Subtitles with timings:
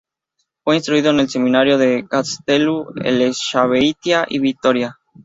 [0.63, 4.97] Fue instruido en el seminario de Gaztelu-Elexabeitia y Vitoria.